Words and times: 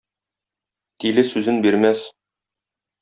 Тиле 1.05 1.25
сүзен 1.33 1.63
бирмәс. 1.67 2.09